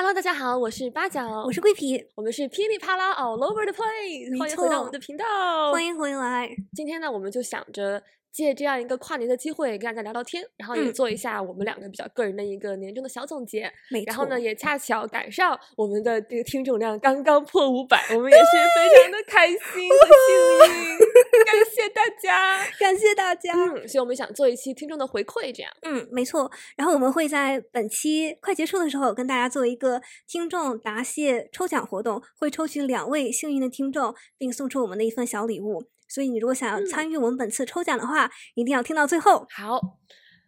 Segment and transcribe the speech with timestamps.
[0.00, 6.48] Hello，大家好，我是八角，我是桂皮，我们是噼里啪啦 all over the place，欢迎回到我们的频道，欢迎回来。
[6.72, 8.00] 今天呢，我们就想着。
[8.32, 13.72] 借这样一个跨年的机会跟大家聊聊天，然后也做一下我们两个比较个人的一个年终的小总结。
[13.90, 14.06] 没错。
[14.06, 18.44] 然后呢，也恰巧赶上我们的这个听众量刚刚破五百，我们也是
[18.76, 20.98] 非常的开心 和幸运。
[21.44, 23.52] 感谢大家， 感谢大家。
[23.54, 25.72] 嗯，所以我们想做一期听众的回馈，这样。
[25.82, 26.50] 嗯，没错。
[26.76, 35.84] 然后我们会在本期快结束的时候跟大家做一个听众答谢抽奖活动，会抽取两位幸运的听众，并送出我们的一份小礼物。
[36.08, 39.46] 所以，你如果想要参与我们本次抽奖的话，一定要听到最后。
[39.50, 39.80] 好。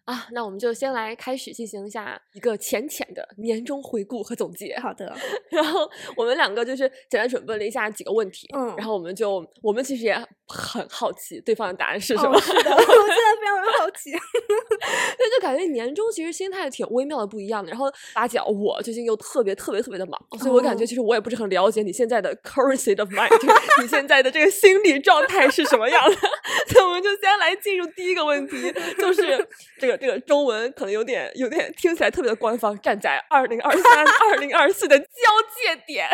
[0.06, 4.76] 啊，那我们就先来开始进行一下一个浅浅的年终回顾和总结。
[4.78, 5.14] 好的，
[5.50, 12.40] 然后我们两个就是简单准备了一下几个问题，嗯，然后我们就我们其实也很好奇对方的答案是什么。
[12.40, 14.10] 是的， 我现在非常好奇。
[15.18, 17.70] 那就感觉年终其实心态挺微妙的不一样的。
[17.70, 23.30] 然后八角，我最近又特别特别特别的忙，所以我感觉其实我也不是很了解你现在的 current state of mind，
[23.80, 26.16] 你现在的这个心理状态是什么样的。
[26.74, 29.46] 那我们就先来进入第一个问题，就是
[29.78, 30.00] 这个。
[30.00, 36.08] 这个中文可能有点有点听起来特别的官方，站在二零二三、二零二四的交界点，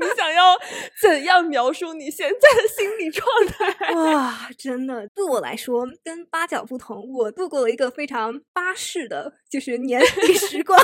[0.00, 0.58] 你想要
[1.00, 3.76] 怎样描述你现在的心理状态？
[3.94, 10.78] 哇，真的，对我来说跟八角不同，我度过了一个非常巴适的，就是年底时光，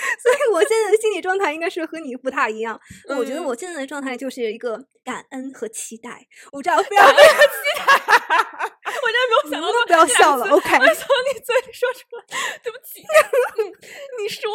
[0.22, 2.78] 所以我现在的心理状态应该是和你不太一样。
[3.08, 7.46] 我觉得我现在的状态就是一个感恩和期待，我知道非常非常期
[7.78, 7.84] 待。
[9.02, 10.68] 我真的没有想到，不要笑了，OK？
[10.78, 13.02] 从你嘴里说出来，对不起。
[14.20, 14.52] 你说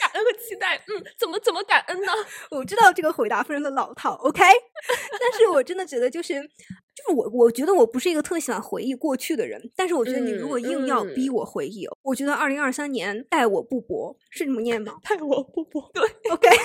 [0.00, 2.12] 感恩和期待，嗯，怎么怎么感恩呢？
[2.50, 4.42] 我知道这个回答非常的老套，OK？
[4.42, 6.48] 但是我真的觉得就是。
[6.92, 14.94] 就是我，我觉得我不是一个特别喜欢回忆过去的人，但是我觉得你如果硬要逼我回忆，我觉得二零二三年待我不薄，是这么念吗？
[15.04, 16.48] 待我不薄，对，OK。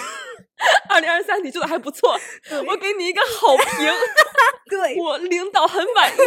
[0.89, 2.17] 二零二三你做的还不错，
[2.65, 3.65] 我给你一个好评，
[4.69, 6.17] 对我领导很满意。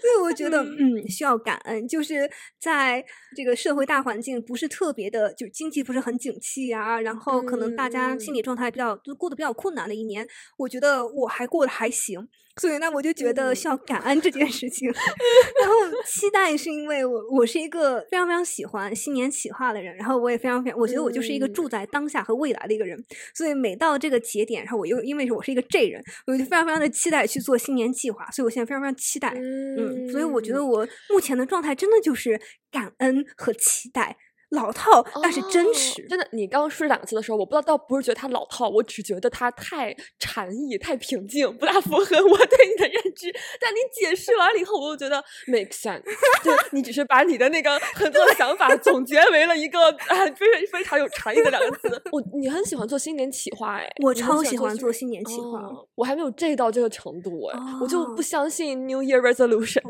[0.00, 2.30] 所以我觉得，嗯，需要感恩，就是
[2.60, 3.02] 在
[3.34, 12.28] 这个社会大环境不是特别的，就经济不是很景气啊，然后可能大家心理状态比较都过得比较困难的一年，我觉得我还过得还行。
[12.60, 14.88] 所以，那我就觉得需要感恩这件事情，
[15.60, 15.74] 然后
[16.06, 22.98] 期待是因为我我是一个非常非常喜欢新年企划的人，然后我也非常非常，我觉得我就是一个住在当下和未来的一个人，
[23.34, 32.40] 所以每到这个节点，然后我又因为我是一个 J 人，我就非常非常的期待去做新年计划，所以我现在非常非常期待，嗯，所以我觉得我目前的状态真的就是
[32.70, 34.16] 感恩和期待。
[34.50, 36.06] 老套，但是真实。
[36.08, 43.32] 真的，你刚刚说这两个字的时候，我不知道，倒不是觉得它老套，我只觉得它太禅意、太平静，不大符合我对你的认知。
[43.60, 46.02] 但你解释完了以后，我又觉得 make sense。
[46.42, 52.02] 就你只是把你的那个 很多的想法总结为了一个啊，非常非常有禅意的两个字。
[52.12, 55.60] 我，你很喜欢做新年企划哎，我超喜欢做新年企划，
[55.94, 59.82] 我还没有这到这个程度哎，我就不相信 New Year Resolution。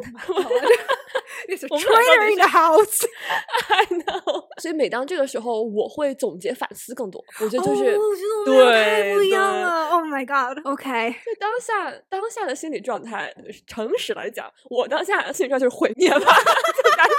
[1.46, 3.06] Trainer in the house,
[3.68, 4.48] I know。
[4.60, 7.24] 所以每当这个时候，我会总结反思更多。
[7.40, 9.88] 我觉得就是，我觉得我们太不一样了。
[9.88, 11.14] Oh my god, OK。
[11.24, 13.32] 就当下当下的心理状态，
[13.66, 17.16] 诚实来讲，我当下的心理状态就是毁灭吧， 就赶紧，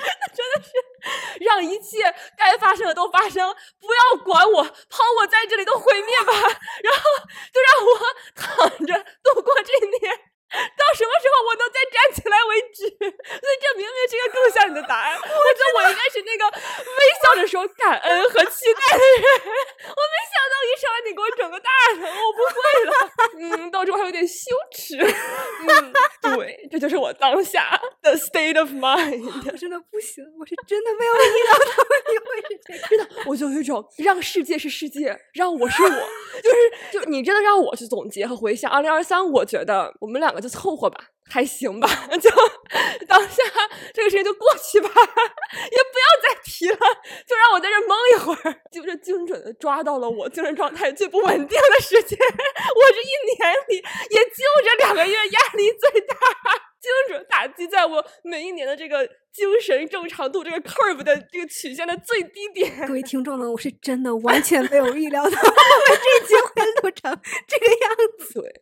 [0.34, 1.98] 真的是让一切
[2.36, 6.32] 该发生的都发生，不要管我，抛我在这里都毁灭吧，
[6.82, 7.00] 然后
[7.52, 7.88] 就让我
[8.34, 10.27] 躺着度过这一年。
[10.78, 12.88] 到什么时候我能再站起来为止？
[12.88, 15.14] 所以这明明是一个更像你的答案。
[15.14, 19.22] 我觉得我应该是那个微笑着说感恩和期待的人。
[19.84, 21.68] 我没想到一上来你给我整个大
[22.00, 22.92] 人，我不会了。
[23.36, 24.96] 嗯，到时候还有点羞耻。
[24.96, 25.92] 嗯，
[26.34, 29.22] 对，这就是我当下的 state of mind。
[29.26, 32.88] 我真的不行，我是真的没有意料到你会是这样。
[32.88, 40.37] 真的，我就有一种让世界是世界，让我是我，就是就你真的让我去总结和回想二零二三，我觉得我们两个。
[40.40, 40.98] 就凑合吧，
[41.30, 41.88] 还行吧，
[42.20, 42.30] 就
[43.06, 43.42] 当下
[43.94, 46.78] 这个事情就过去吧，也不要再提了，
[47.26, 52.18] 就让我在这蒙一会儿，就这精准的抓到了我精神状态最不稳定的时间。
[52.18, 53.76] 我这一年里
[54.10, 56.16] 也就这两个月压力最大，
[56.80, 62.86] 精准打击在我每一年的这个精神正常度这个 curve 的这个曲线的最低点。
[62.86, 67.96] 各位听众们，我是真的完全没有预料到 我们这集会录成这个样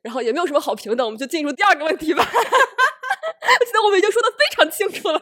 [0.03, 2.27] 然后也没有什么好评的，我们就进入第二个问题吧。
[2.29, 5.21] 我觉得我们已经说的非常清楚了，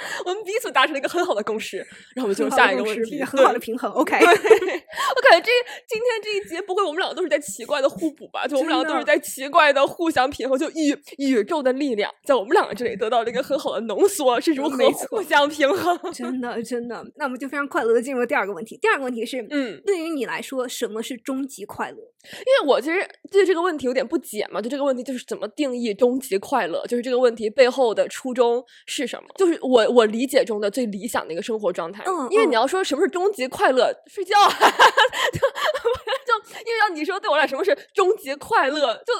[0.26, 1.78] 我们彼此达成了一个很好的共识，
[2.14, 3.90] 然后我们进入下一个问题，很好的平衡。
[3.92, 5.50] OK， 我感觉这
[5.88, 8.46] 今天这一节不会我们两个都是在奇怪的互补吧？
[8.46, 16.12] 就我们两个都是在奇怪的互相平衡，就宇宇宙的力量在我们两个这里得到了一个很好的浓缩，是如何互相平衡？
[16.12, 18.78] 真的真的，那我们就非常快乐的进入第二个问题。
[18.80, 21.96] 第二个问题是，嗯，对于你来说，什么是终极快乐？
[21.96, 26.84] 因为我其实对这个问题有点不解嘛，就这个问题就是怎么定义终极快乐？
[26.86, 29.28] 就是这个问题背后的初衷是什么？
[29.36, 32.02] 就是我我理解中的最理想的一个生活状态。
[32.06, 39.12] 嗯，因为你要说什么是终极快乐，睡觉， 就就因为要你说对我来什么是终极快乐，就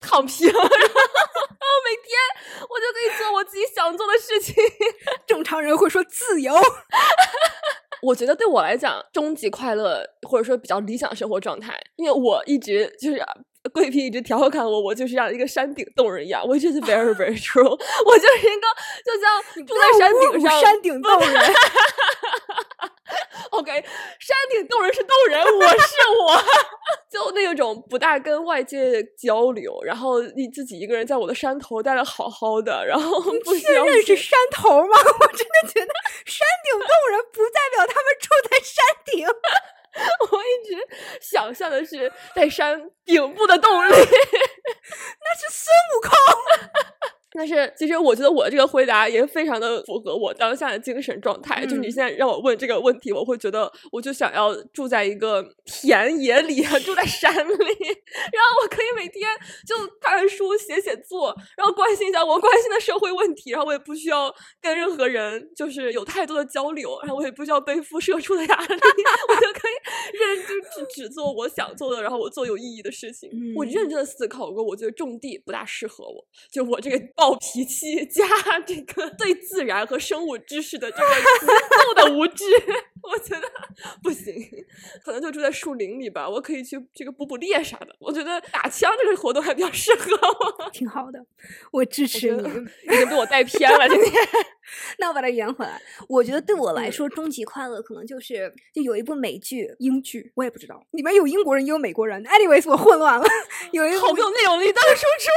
[0.00, 2.18] 躺平， 然后每天
[2.68, 4.54] 我就可以做我自己想做的事情。
[5.26, 6.52] 正常人会说自由。
[8.02, 13.24] 我觉得对我来讲，终极快乐或者说比较理想的生活状态，因为我一直就是
[13.72, 17.64] 桂皮一直调侃我，我就是像一个山顶洞人一样，which is very very true。
[18.06, 18.66] 我就是一个
[19.04, 21.42] 就像住在山顶上，山顶洞人。
[23.50, 26.36] OK，山顶洞人是洞人，我是我，
[27.10, 34.96] 就那种不大跟外界交流，然后你自己一个人在我的山头待的好好的，然后不需要确认是山头吗？
[35.20, 35.92] 我真的觉得
[36.26, 39.26] 山顶洞人不代表他们住在山顶。
[40.30, 40.76] 我一直
[41.20, 46.93] 想象的是在山顶部的洞里， 那是孙悟空。
[47.36, 51.64] 但是，其实我觉得我这个回答也非常的符合我当下的精神状态。
[51.64, 59.28] 嗯、就是你现在让我问这个问题，我会觉得我就想要住在一个田野里，住在山里，然后我可以每天
[59.66, 64.32] 就看看书、写写作，然后关心一下我关心的社会问题，然后我也不需要
[64.62, 68.74] 跟任何人就是有太多的交流，然后我也不需要背负社畜的压力，
[69.28, 73.28] 我就可以认就只只做我想做的，然后我做有意义的事情。
[73.32, 77.04] 嗯、我认真的思考过，我觉得种地不大适合我，就我这个。
[77.24, 78.22] 暴脾气加
[78.66, 81.04] 这个对自然和生物知识的这个
[81.40, 82.44] 极度的无知，
[83.02, 83.50] 我觉得
[84.02, 84.34] 不行，
[85.02, 86.28] 可能就住在树林里吧。
[86.28, 87.96] 我可以去这个捕捕猎啥的。
[87.98, 91.18] 我觉得打枪这个活动还比较适合我，挺好的，
[91.72, 92.48] 我支持你。
[92.92, 94.12] 已经被我带偏了，今天。
[94.98, 95.80] 那我把它圆回来。
[96.08, 102.22] 我觉得对我来说，终极快乐可能就是就有一部美剧，英剧，我也不知道里面有英国人也有美国人。
[102.24, 103.26] Anyways，我混乱了。
[103.72, 105.30] 有一好没有内容的一段输出。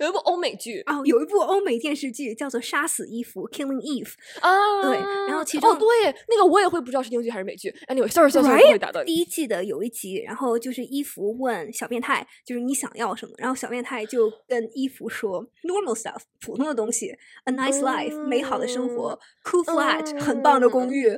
[0.00, 7.74] 有一部欧美剧哦，有一部欧美电视剧叫做《杀死伊芙》（Killing Eve） 啊，对，然后其中哦对，那个我也会不知道是英剧还是美剧。
[7.88, 17.12] Anyway，sorry，sorry，不会打断第一季的有一集，然后就是伊芙问小变态，就是你想要什么，然后小变态就跟伊芙说：“normal stuff，普通的东西
[17.46, 21.08] ；a nice life，、嗯、美好的生活；cool flat，、嗯、很棒的公寓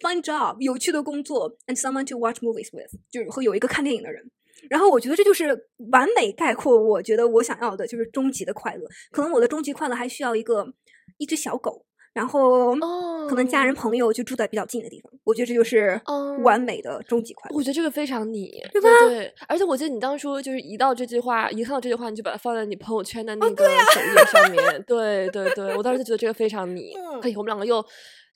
[0.00, 4.30] ；fun job，有趣的工作；and someone to watch movies with，就是会有一个看电影的人。”
[4.72, 8.88] 然后我觉得这就是完美概括，我觉得我想要的就是终极的快乐。
[9.10, 10.66] 可能我的终极快乐还需要一个
[11.18, 11.84] 一只小狗，
[12.14, 12.74] 然后
[13.28, 15.12] 可能家人朋友就住在比较近的地方。
[15.24, 16.00] 我觉得这就是
[16.42, 17.54] 完美的终极快乐。
[17.54, 18.88] 我觉得这个非常你，对吧？
[19.06, 24.82] 对，而且我记得你当初就是一到这句话，一看到这句话，你就把它放在你朋友圈的那哦个首页上面。
[24.86, 26.94] 对对对，我当时就觉得这个非常你。
[27.12, 27.84] 嗯可以，我们两个又。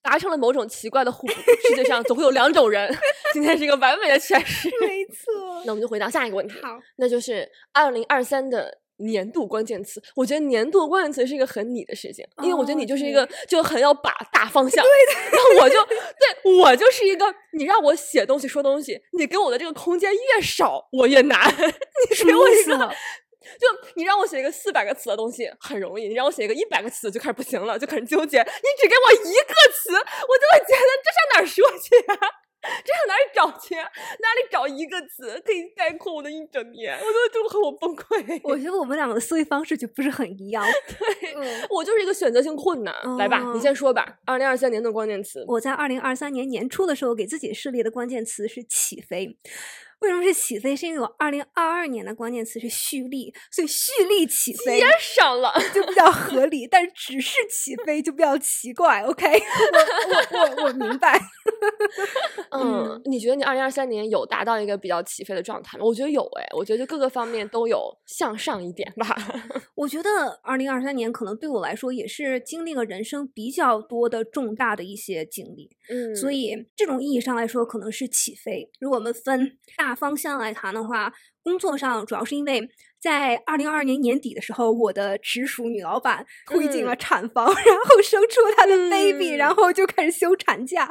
[0.07, 1.33] 达成了某种奇怪的互补，
[1.69, 2.97] 世界上总会有两种人。
[3.33, 5.63] 今天是一个完美的诠释， 没错。
[5.65, 10.01] 那我们就回答下一个问题，好，那就是二零二三的年度关键词。
[10.15, 14.85] 我觉得年度关键词是一个很你的事情，因为我觉得你就是一个就很要把大方向。
[14.85, 15.37] 对的。
[15.37, 17.27] 然后我就对我就是一个，
[17.59, 21.39] 你让我写东西说东西，你给我的这个空间越少，我越难。
[21.59, 22.91] 你给我一个。
[23.59, 28.41] 就你让我写一个四百个词的东西很容易，你让我写一个一百个词就开始不行了，就开始纠结。
[28.41, 32.29] 你只给我一个词，我就会觉得这上哪儿说去呀、啊？
[32.85, 33.77] 这上哪里找去？
[33.77, 36.99] 哪里找一个词可以概括我的一整年？
[36.99, 38.41] 我就就和我崩溃。
[38.43, 40.65] 我觉得我们两个的思维方式就不是很一样。
[40.89, 42.93] 对，嗯、我就是一个选择性困难。
[43.05, 44.19] 哦、来吧，你先说吧。
[44.25, 49.39] 二零二三年的关键词，我在二零二三年年初的时候给自己设立的关键词是起飞。
[50.01, 50.77] 为什么是起飞？
[50.77, 59.03] 是因为我二零二二年的关键词是蓄力，所以蓄力起飞接上了就比较 合理，但是只是起飞就比较奇怪。
[59.03, 61.19] OK，我我我我明白。
[62.53, 65.85] 嗯，你觉得你二零二三年有达到一个比较起飞的状态吗？
[65.85, 69.17] 我觉得有哎，我觉得各个方面都有向上一点吧。
[69.75, 78.71] 我觉得二零二三年可能对我来说也是经历了人生比较多的重大的一些经历，嗯，所以这种意义上来说可能是起飞。
[78.79, 81.13] 如果我们分大大方向来谈的话，
[81.45, 82.69] 工作上主要是因为。
[83.07, 90.85] 在二零二二年年底的时候，我的直属女老板推进了产房， 然后生出了她的 baby，然后就开始休产假，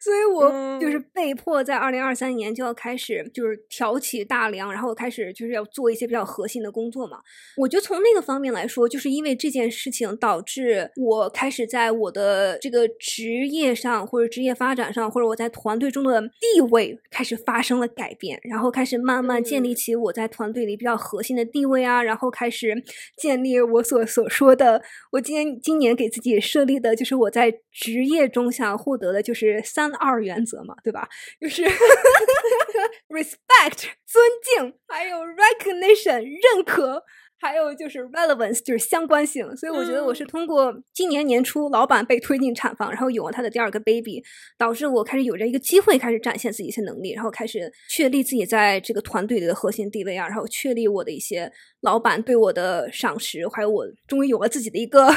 [0.00, 7.18] 所以我就是被迫在二零二三年就要开始就是挑起大梁，然后开始就是要做一些比较核心的工作嘛。
[7.56, 21.44] 我觉得从那个方面来说，就是因为这件事情导致我开始在我的这个职业上或者职业发展上，或者我在团队中的地位开始发生了改变，然后开始慢慢建立起我在团队里比较核心的。
[21.56, 22.74] 地位啊，然后开始
[23.16, 24.82] 建立我所所说的，
[25.12, 31.08] 我今年今年给自己设立的就是我在职业中想获得的就是三二原则嘛，对吧？
[31.40, 31.62] 就是
[33.08, 37.02] respect 尊敬，还有 recognition 认可。
[37.38, 44.22] 还有就是 relevance，就是相关性，所以我觉得我是通过今年年初老板被推进产房，然后有了他的第二个 baby，
[44.56, 51.52] 导致我开始有着一个机会开始展现自己一些能力，然后开始确立自己在这个团队里的核心地位啊，然后确立我的一些
[51.82, 55.08] 老板对我的赏识，还有我终于有了自己的一个。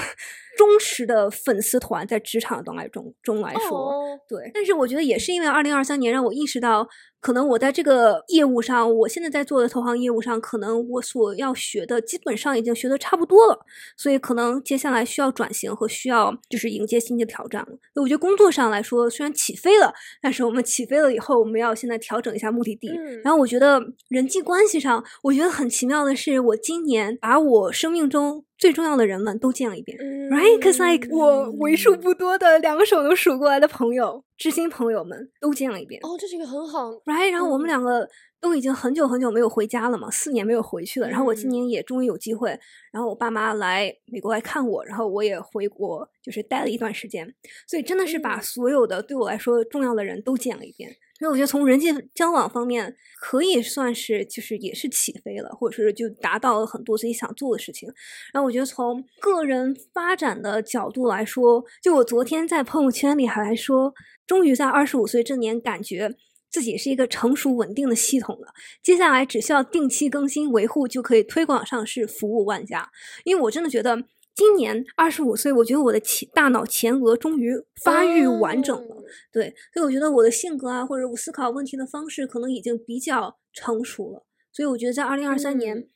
[0.57, 3.93] 忠实的粉丝团在职场当来中中来说，
[4.27, 6.87] 对，但是我觉得也是因为二零二三年让我意识到，
[7.21, 13.65] 可能我在这个业务上，我现在在做的投行业务上，可能我所要学的基本上已经学的差不多了，
[13.95, 17.77] 所以可能接下来需要转型和需要就是迎接新的挑战了。
[17.95, 22.89] 我觉得工作上来说虽然起飞了，但是我们起飞了以后，我们要现在调整一下目的地。
[23.23, 28.43] 然后我觉得人际关系上，我觉得很奇妙的是，我今年把我生命中。
[28.59, 36.01] 最重要的人们都见了一遍，right？Cause like 我为数不多的两个手能数过来的朋友、知心朋友们都见了一遍。
[36.03, 37.31] 哦，这是一个很好，right？
[37.31, 38.05] 然后我们两个
[38.41, 41.09] 都已经很久很久没有回家了嘛，四年没有回去了。
[41.09, 42.49] 然后我今年也终于有机会，
[42.91, 47.33] 然后我爸妈来美国来看我，然后我也回国，就是待了一段时间。
[47.65, 50.97] 所以真的是把所有的对我来说重要的人都见了一遍。
[51.19, 57.87] 所以我觉得从人际交往方面可以算是就是也是起飞了，或者是就达到了很多自己想做的事情。
[58.33, 63.93] 然后我觉得从个人发展的角度来说，就我昨天在朋友圈里还说，
[64.25, 66.15] 终于在二十五岁这年感觉
[66.49, 68.53] 自己是一个成熟稳定的系统了。
[68.81, 72.89] 接下来只需要定期更新维护就可以推广上市，服务万家。
[73.25, 74.03] 因为我真的觉得。
[74.39, 77.51] 今年二十五岁，我觉得我的前大脑前额终于
[77.83, 79.03] 发育完整了，
[79.33, 84.25] 对，所以我觉得我的性格啊，或者我思考问题的方式，可能已经比较成熟了。
[84.53, 85.89] 所以我觉得在二零二三年，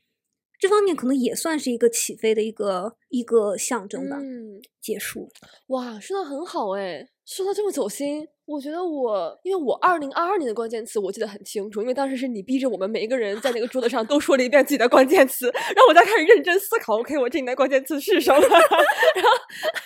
[0.59, 4.17] 这方面可能也算是一个起飞的一个一个象征吧。
[4.19, 5.29] 嗯，结束。
[5.67, 8.27] 哇，说的很好哎，说的这么走心。
[8.45, 18.41] 我觉得我，因为我二零二二年的关键词我记得很清楚，因为当时是你逼着我们每一个人在那个桌子上都说了一遍自己的关键词，然后我再开始认真思考，OK，我这里的关键词是什么？
[18.43, 18.59] 然后，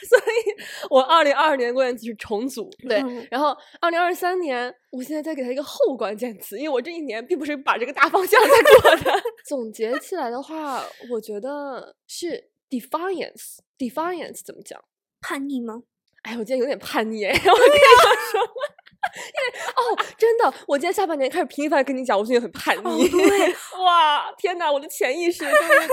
[0.09, 0.31] 所以
[0.89, 3.03] 我二零二二年关键词是重组，对。
[3.29, 8.49] 然后二零二三年，我现在在给他一个后关键词，因为我这一年并不是把这个大方向 在
[8.81, 9.21] 做的。
[9.45, 14.83] 总结起来的话，我觉得是 defiance，defiance 怎么讲？
[15.21, 15.83] 叛逆吗？
[16.27, 17.77] 哎，我今天有点叛逆，我跟你
[18.31, 18.41] 说。
[19.27, 19.81] 因为哦，
[20.17, 23.07] 真的，我今天下半年开始频繁跟你讲，我最近很叛逆。
[23.09, 23.47] 对，
[23.83, 25.43] 哇，天哪，我的潜意识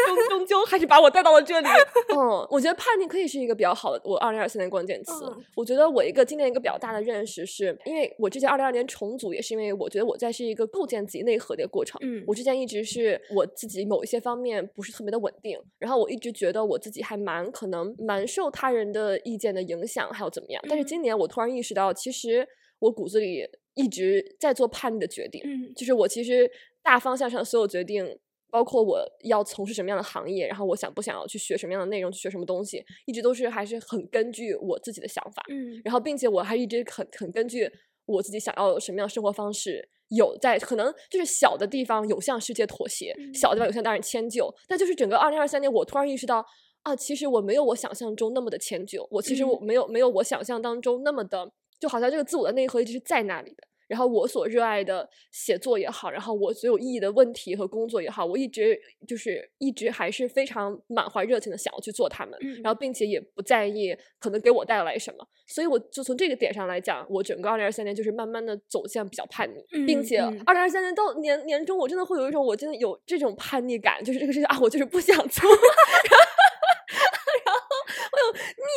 [0.06, 1.68] 终终究还是把我带到了这里。
[2.14, 5.12] 嗯，我觉得叛逆可以是一个比较好的我二零二四年关键词。
[5.54, 11.99] 我觉得我一个今年一个比较大的认识是，因为我之前二零二年重组，也是因为我觉得我在是一个构建自己内核的过程。
[12.02, 20.62] 嗯，我之前一直是我自己某一些方面不是特别的稳定，然后我一直觉得我自己还蛮可能蛮受他人的意见的影响，还有怎么样。
[20.68, 22.47] 但是今年我突然意识到，其实。
[22.85, 26.50] 我骨子里一直在做叛逆的决定，嗯，就是我其实
[26.83, 28.19] 大方向上所有决定，
[28.50, 37.71] 包括我要从事什么样的行业，然后我想不想要去学什么样的内容，去学什么东西，一直都是还是很根据我自己的想法，嗯，然后并且我还一直很很根据
[38.05, 46.45] 我自己想要什么样的生活方式，有在可能就是小的地方有向世界妥协，小的地方有向大人迁就，但就是整个二零二三年，我突然意识到
[46.83, 51.50] 啊，其实我没有我想象中那么的迁就，我其实我没有没有我想象当中那么的。
[51.85, 58.75] 就好像这个自我的内核一直是在那里的，然后我所热爱的写作也好，然后我所有意义的问题和工作也好，我一直
[59.07, 75.50] 就是一直还是非常满怀热情的想要去做他们，然后并且也不在意可能给我带来什么，所以我就从这个点上来讲，我整个二零二三年就是慢慢的走向比较叛逆，并且二零二三年到年年终，我真的会有一种我真的有这种叛逆感，就是这个事情啊，我就是不想做。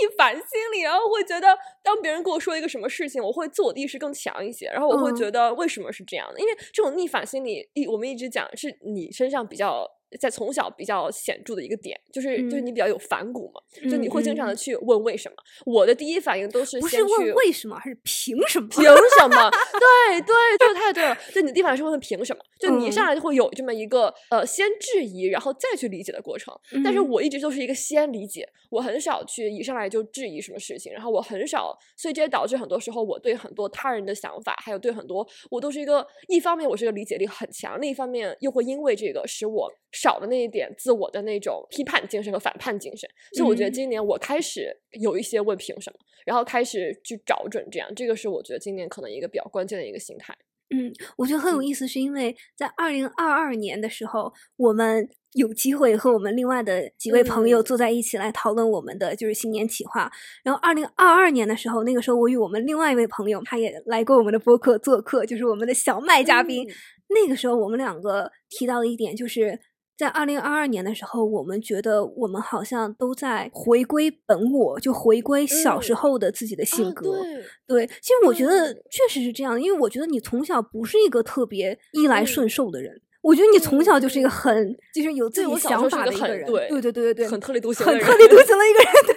[0.01, 6.39] 逆反心理，然后会觉得当别人跟我说一个什么事情，我会自我的意识更强一些，然后我会觉得为什么是这样的？
[6.39, 9.96] 因为这种逆反心理，一我们一直讲是你身上比较。
[10.19, 15.35] 在从小比较显著的一个点，就是就是你比较有反骨嘛，就你会经常的去问为什么。
[15.65, 18.67] 我的第一反应都是不是问为什么，还是凭什么？
[18.71, 19.51] 凭什么？
[19.73, 21.17] 对对，这个太对了。
[21.33, 22.41] 就你第一反应是问凭什么？
[22.59, 26.53] 就你一上来就会有这么一个呃先质疑，然后再去理解的过程。
[26.83, 39.71] 但是我一直都是一个先理解，我很少去一上来就质疑什么事情，然后我很少，所以这也导致很多时候我对很多他人的想法，还有对很多我都是一个一方面我是个理解力很强，另一方面又会因为这个使我。
[39.97, 50.37] 少了那一点自我的那种批判精神和反叛精神，所以我觉得今年我开始有一些问凭什么，然后开始去找准这样，这个是我觉得今年可能一个比较关键的一个心态。
[50.69, 60.11] 嗯，我觉得很有意思，是因为在二零二二年的时候，我们有机会和我们另外的几位朋友坐在一起来讨论我们的就是新年企划。
[60.43, 66.67] 然后二零二二年的时候，那个时候我与我们另外一位朋友，他也来过我们的播客做客，就是我们的小麦嘉宾。
[67.09, 69.57] 那个时候我们两个提到的一点就是。
[69.97, 77.19] 在二零二二年的时候，我们觉得我们好像都在回归本我，就回归小时候的自己的性格。
[77.65, 83.01] 对，其实我觉得确实是这样，因为我觉得你从小不是一个特别逆来顺受的人。
[83.21, 86.45] 我觉得你从小就是一个很，就是有自己想法的一个人。
[86.45, 89.16] 对对对对对，很特立独行，很特立独行的一个人。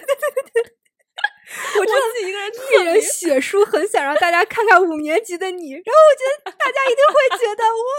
[1.81, 7.91] 我真的是一个人一人写书，很想让大家看看五年级的你，然后我觉得大家一定会觉得哇，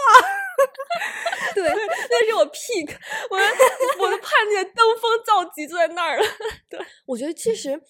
[1.55, 1.63] 对，
[2.11, 2.95] 那是我 peak，
[3.29, 3.45] 我的
[3.99, 6.25] 我的叛逆登峰造极就在那儿了。
[6.71, 7.81] 对，我觉得其实。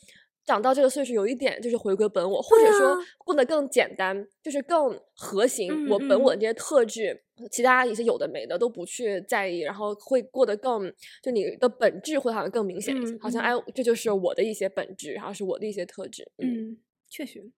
[0.44, 5.88] 长到这个岁数，有一点就是回归本我，或者说过得更简单，就是更核心。
[5.88, 16.30] 我本我的这些特质，其他一些有的没的都不去在意，然后会过得更，就你的本质会好像更明显一些，好像哎，这就是我的一些本质，然后是我的一些特质。
[16.38, 17.50] 嗯，确实。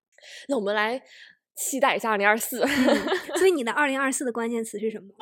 [0.49, 1.03] 那我们来。
[1.57, 2.59] 期待一下二零二四，
[3.37, 5.14] 所以你的 二零二四的关键词是什么？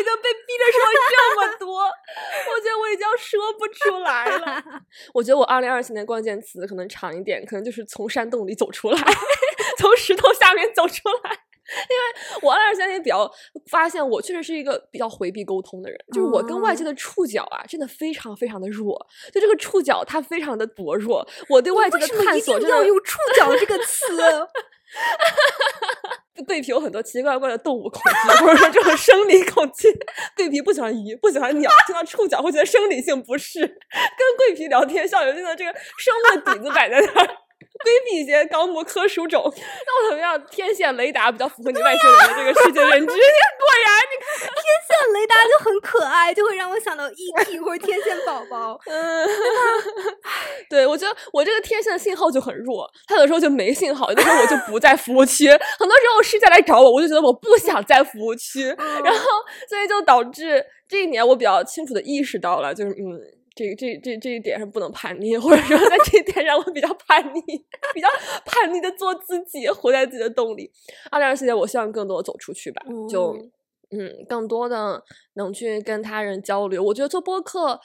[0.00, 0.78] 已经被逼着说
[1.10, 4.62] 这么多，我觉得我已经说不出来了。
[5.14, 8.98] 我觉得我二零二四年关键词可能长一点，可能就是从山洞里走出来，
[9.78, 11.38] 从石头下面走出来。
[11.66, 13.30] 因为我二零二三年比较
[13.70, 18.94] 发现，我确实是一个比较回避沟通的人，就是我跟外界的触角啊，真的非常非常的弱。
[19.32, 21.26] 就这个触角，它非常的薄弱。
[21.48, 24.14] 我对外界的探索，真的要用触角这个词。
[26.42, 29.88] 对皮有很多奇奇怪怪的动物恐惧，或者说这种生理恐惧。
[30.36, 33.60] 对皮不喜欢鱼，不喜欢鸟，听到触角会觉得生理性不适。
[33.60, 37.43] 跟桂皮聊天，校友性的这个生物的底子摆在那儿。
[37.82, 40.40] 规避一些高木科属种， 那我怎么样？
[40.50, 43.14] 天线雷达比较符合你外星人的这个世界认知。
[43.64, 47.58] 果然，你看天线雷达就很可爱，就会让我想到 E.T.
[47.60, 48.78] 或者天线宝宝。
[48.86, 49.26] 嗯，
[50.68, 55.48] 对，我觉得我这个天线的信号就很弱，它有时候就没信号，有的时候我就不在服务区。
[55.48, 59.24] 很多时候世界来找我，我就觉得我不想在服务区，然后
[59.68, 63.20] 所以就导致这一年我比较清楚的意识到了，就是嗯。
[63.54, 67.40] 这个这这这一点上不能叛逆，或者说在这一点上我比较叛逆，
[67.94, 68.08] 比较
[68.44, 70.70] 叛逆的做自己，活在自己的洞里。
[71.10, 73.36] 二零二四年，我希望更多走出去吧，就
[73.90, 75.02] 嗯，更多的
[75.34, 76.82] 能去跟他人交流。
[76.82, 77.78] 我觉得做播客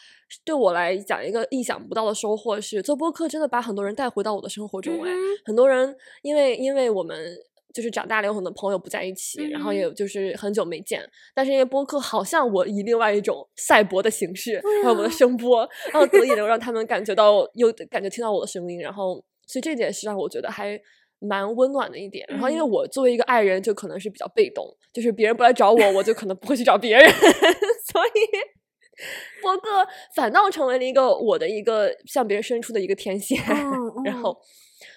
[0.44, 5.04] 对我来讲一个意想不到的收获是，做播客真的把很多人带回到我的生活中。
[5.04, 5.12] 哎，
[5.46, 7.38] 很多人因为因为我们。
[7.74, 11.02] 就是长大了有很多朋友不在一起，然后也就是很久没见。
[11.36, 20.80] 但是因为播客好像我以另外一种赛博的形式，还有我的声波，然后得以能让他们感觉到 有感觉听到我的声音，然后所以这点是让我觉得还
[21.20, 22.26] 蛮温暖的一点。
[22.30, 27.06] 然后因为我作为一个爱人，就可能是比较被动，就是别人不来找我，我就可能不会去找别人，
[27.92, 33.38] 所以播客反倒成为了一个我的一个向别人伸出的一个天线，
[34.04, 34.36] 然后。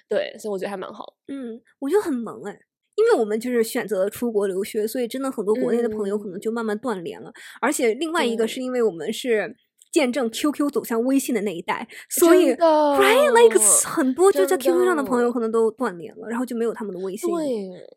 [0.08, 1.14] 对，所以我觉得还蛮好。
[1.28, 2.58] 嗯，我觉得很萌哎，
[2.96, 7.32] 因为我们就是选择出国留学，所以真的很多国内的朋友可能就慢慢断联了。
[7.60, 9.56] 而且另外一个是因为我们是
[9.90, 17.28] 见证 QQ 走向微信的那一代，所以 right like 很多就在 QQ 上的朋友可能都断联了，然后就没有他们的微信。
[17.30, 17.46] 对，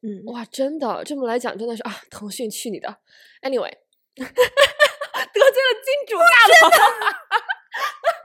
[0.03, 2.87] 嗯，哇，真的这么来讲，真的是啊，腾讯去你的
[3.41, 3.71] ！Anyway，
[4.15, 6.23] 得罪了金主大
[6.67, 6.69] 佬。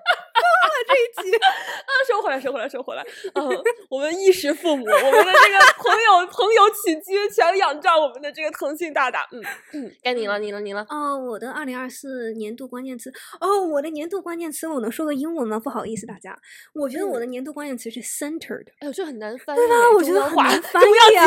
[0.87, 3.07] 这一集 啊，收回来，收回来，收回来。
[3.35, 9.29] 嗯，我们衣食父母，我们的这个朋友，朋友起居全仰仗我们的这个腾讯大大。
[9.33, 10.87] 嗯嗯，该你了，你了，你了。
[10.89, 13.13] 哦，我的二零二四年度关键词。
[13.41, 15.59] 哦，我的年度关键词，我能说个英文吗？
[15.59, 16.39] 不好意思，大家。
[16.75, 18.67] 我觉得我的年度关键词是 centered。
[18.81, 19.75] 哎呦，这很难翻，对吧？
[19.97, 21.27] 我觉得很难翻译啊。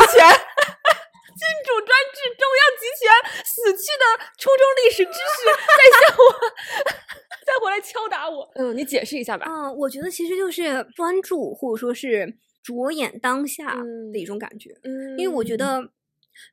[1.43, 3.11] 君主专制，中央集权，
[3.43, 4.03] 死去的
[4.39, 6.23] 初中历史知识在向我，
[7.45, 8.49] 再回来敲打我。
[8.55, 9.45] 嗯，你解释一下吧。
[9.49, 13.75] 嗯，我觉得其实就是专注，或者说是着眼当下
[14.13, 14.71] 的一种感觉。
[14.83, 15.91] 嗯，因为我觉得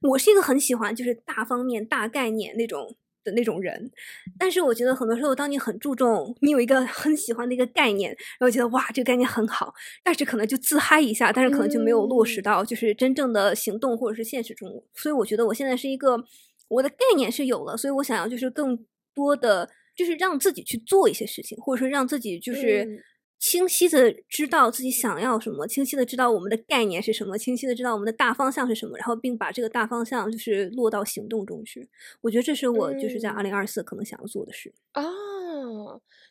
[0.03, 2.97] 我是一个很喜欢就是大方面、大概念那种。
[3.23, 3.91] 的那种人，
[4.39, 14.83] 但是我觉得很多时候，当你很注重，你有一个很喜欢的一个概念，然后觉得哇，这个概念很好，但是可能就自嗨一下，但是可能就没有落实到就是真正的行动或者是现实中。
[14.95, 16.25] 所以我觉得我现在是一个，
[16.69, 18.79] 我的概念是有了，所以我想要就是更
[19.15, 23.05] 多的就是让自己去做一些事情，或者说让自己就是。
[23.41, 31.89] 清晰的知道自己想要什么，清晰的知道我们的概念是什么，清晰的知道我们的大方向是什么，然后并把这个大方向就是落到行动中去。
[32.21, 35.03] 我觉得这是我就是在二零二四可能想要做的事啊。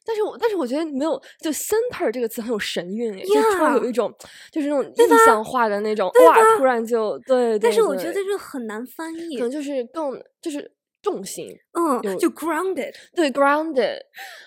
[0.05, 4.13] 但是我但是我觉得没有，就 center 这个词很有神韵，就突然有一种
[4.51, 7.59] 就是那种印象化的那种哇，突然就对。
[7.59, 13.99] 但是我觉得这很难翻译，可能就是更就是重心，嗯，就 grounded，对 grounded，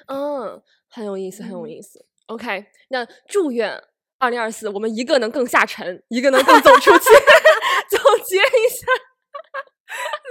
[0.07, 2.05] 嗯，很有意思，很有意思。
[2.26, 3.82] OK，那祝愿
[4.18, 7.04] 二零二四我们一个能更下沉，一个能更走出去。
[7.90, 8.87] 总结一下，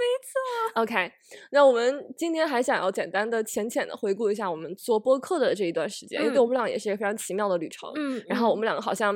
[0.02, 0.82] 没错。
[0.82, 1.12] OK，
[1.52, 7.90] 那我们今天还想要简单的、浅浅的回顾一下我们做播客的这一段时间，因为对我们俩也是一个非常奇妙的旅程。
[7.94, 9.14] 嗯，然后我们两个好像，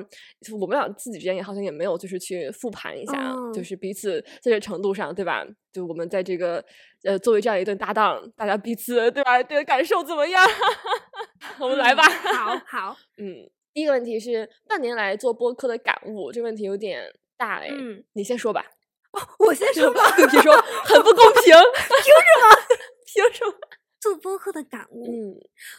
[0.61, 5.45] 我们俩自己之间也好像也没有就是去复盘一下，就是彼此在这程度上，对吧？
[5.73, 6.65] 就我们在这个
[7.05, 9.43] 呃作为这样一对搭档，大家彼此对吧？
[9.43, 10.43] 这个感受怎么样？
[11.61, 12.03] 我们来吧。
[12.05, 17.03] 好好，嗯，第一个问题是半年来做播客的感悟，这个问题有点
[17.37, 17.69] 大哎。
[17.71, 18.65] 嗯，你先说吧。
[19.17, 20.01] 哦， 我先说吧。
[20.17, 20.53] 你说
[20.85, 21.43] 很不公平，
[22.03, 22.57] 凭什么？
[23.07, 23.53] 凭什么？
[23.99, 25.35] 做播客的感悟，嗯，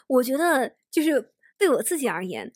[0.08, 2.52] 我觉得就是对我自己而言，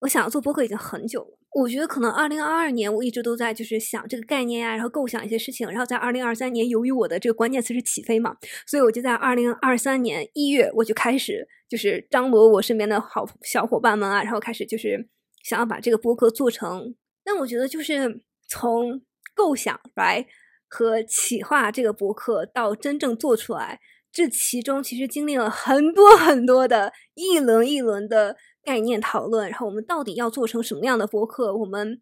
[0.00, 1.38] 我想要做播客已经很久了。
[1.54, 8.34] 我觉得可能二零二二年我一直都在就是想这个概念呀，然后构想一些事情，然后在二零二三年，由于我的这个关键词是起飞嘛，
[8.66, 15.06] 所以我就在二零二三年一月我就开始就是张罗我身边的好小伙伴们啊，然后开始就是
[15.44, 16.94] 想要把这个播客做成。
[17.22, 19.02] 但我觉得就是从
[19.34, 20.26] 构想来
[20.68, 23.80] 和企划这个博客到真正做出来，
[24.12, 28.36] 这其中其实经历了很多很多的一轮一轮的。
[28.64, 31.52] 概念讨论，然后我们到底要做成什么样的博客？
[31.52, 32.00] 我们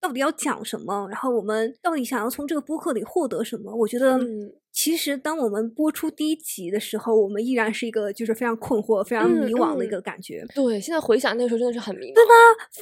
[0.00, 1.06] 到底要讲什么？
[1.08, 3.72] 然后我们到底想要从这个博客里获得什么？
[3.72, 4.18] 我觉得，
[4.82, 10.42] 其实当我们播出第一集的时候，我们依然是一个就是非常困惑、非常迷惘的一个感觉。
[10.54, 12.32] 对，现在回想那个时候真的是很迷茫，对吧？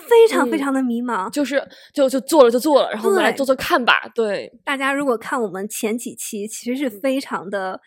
[0.08, 1.60] 非常非常的迷茫，就是
[1.92, 4.08] 就就做了就做了，然后我们来做做看吧。
[4.14, 7.80] 对，大家如果看我们前几期，其实是非常的。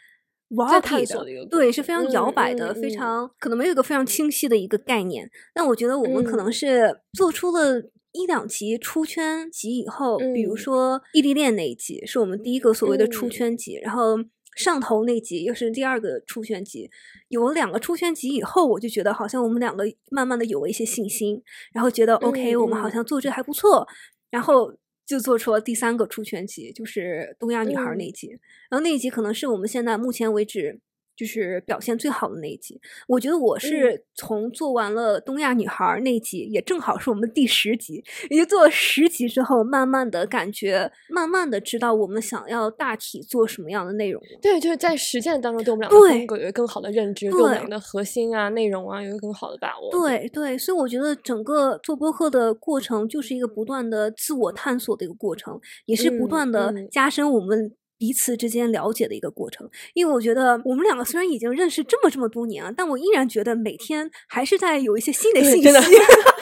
[0.50, 5.26] rocky 的，对，是非常摇摆的，非常可能没有一个非常清晰的一个概念。
[5.54, 7.82] 但我觉得我们可能是做出了
[8.14, 14.18] 一两集出圈集以后，比如说异地恋那一集是我们第一个所谓的出圈集，然后
[14.56, 16.90] 上头那集又是第二个出圈集。
[17.30, 21.42] 有了两个出圈集以后，我就觉得好像我们两个慢慢的有了一些信心，
[21.74, 23.88] 然后觉得 OK，我们好像做这还不错，
[24.30, 24.78] 然后。
[25.04, 28.30] 就做出了第三个出圈集，就是东亚女孩那一集，
[28.70, 30.80] 然后那一集可能是我们现在目前为止。
[31.16, 44.22] 就是表现最好的那一集，我觉得我是从做完了东亚女孩那集，也正好是我们第十集，也就做了十集之后，慢慢的感觉，慢慢的知道我们想要大体做什么样的内容。
[44.42, 49.92] 对，就是在实践当中，对我们两个风格有一个更好的认知，对我们的核心啊、内容啊有一个更好的把握。
[49.92, 57.76] 对对，所以我觉得整个做播客的过程就是一个不断的自我探索的一个过程，也是不断的加深我们。
[58.02, 65.70] 彼此之间了解的一个过程，因为我觉得我们两个虽然已经认识这么这么多年了，但我依然觉得每天还是在有一些新的信息，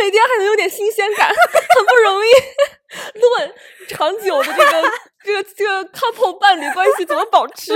[0.00, 2.30] 每天还能有点新鲜感， 很不容易
[3.20, 3.52] 论
[3.88, 4.90] 长久的这个。
[5.26, 7.72] 这个这个 couple 伴侣关系怎么保持？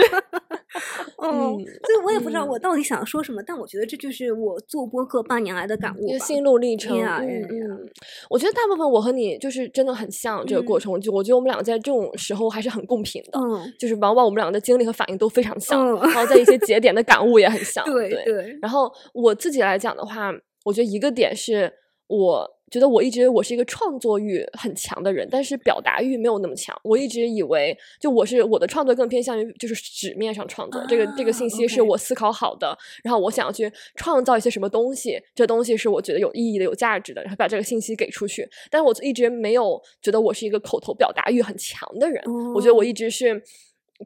[1.20, 6.96] 嗯，所以我也不知道我到底想说什么，但我觉得这就是我做播客半年来的感悟，心路历程。
[6.96, 7.90] 嗯嗯，
[8.28, 13.40] 我觉得大部分我和你就是真的很像这个过程，就我觉得我们两个在这种时候还是很共频的，
[13.80, 17.84] 就是往往我们两个的经历和反应都非常像，然后在一些节点的感悟也很像。
[17.92, 18.56] 对对。
[18.62, 20.30] 然后我自己来讲的话，
[20.70, 21.72] 我觉得一个点是
[22.06, 22.56] 我。
[22.70, 26.72] 觉得我一直我是一个创作欲很强的人，但是表达欲没有那么强。
[26.84, 38.48] 我一直以为，就我是我的创作更偏向于就是纸面上创作，这个这个信息是我思考好的，然后我想要去创造一些什么东西，这东西是我觉得有意义的、有价值的，然后把这个信息给出去。
[38.70, 42.22] 但是我一直没有觉得我是一个口头表达欲很强的人。
[42.54, 43.42] 我觉得我一直是，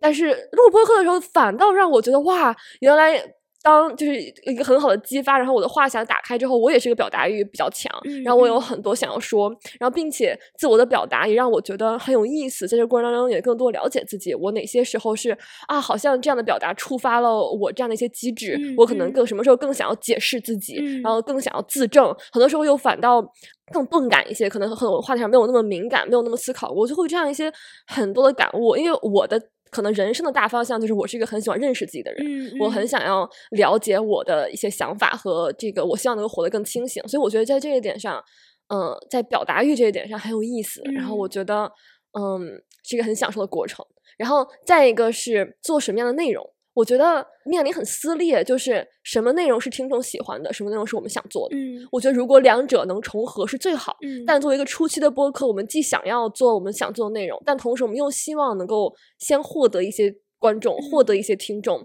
[0.00, 3.34] 但是录播课的时候反倒让我觉得哇，原来。
[3.64, 7.90] 当就是一个很好的激发，然后我的话匣打开之后，我也是个表达欲比较强，
[8.22, 9.48] 然后我有很多想要说，
[9.80, 15.34] 然后并且自我的表达也让我觉得很有意思，在这过程当中也更多了解自己，我哪些时候是
[15.66, 23.26] 啊，好像这样的表达触发了我这样的一些机制，我可能更什么时候更想要解释自己，然后更想要自证，很多时候又反倒
[23.72, 27.50] 更钝感一些，可能很多话题上没有那么敏感，没有那么思考，我就会这样一些
[27.86, 29.40] 很多的感悟，因为我的。
[29.74, 32.24] 可能人生的大方向就是我是一个很喜欢认识自己的人，
[32.60, 37.02] 我很想要了解我的一些想法和这个，我希望能够活得更清醒。
[37.08, 38.22] 所以我觉得在这一点上，
[38.68, 40.80] 嗯，在表达欲这一点上很有意思。
[40.94, 41.64] 然后我觉得，
[42.12, 43.84] 嗯，是一个很享受的过程。
[44.16, 46.48] 然后再一个是做什么样的内容。
[46.74, 51.56] 我觉得面临很撕裂，就是什么内容是听众喜欢的，什么内容是我们想做的。
[51.56, 53.96] 嗯，我觉得如果两者能重合是最好。
[54.02, 61.80] 嗯，但作为一个初期的播客，我们既想要做我们想做的内容，但同时我们又希望能够先获得一些观众，获得一些听众。